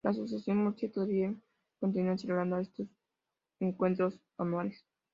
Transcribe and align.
La 0.03 0.09
Asociación 0.09 0.57
Murciana 0.57 0.93
todavía 0.93 1.35
continúa 1.79 2.17
celebrando 2.17 2.57
estos 2.57 2.87
encuentros 3.59 4.19
anuales. 4.35 4.83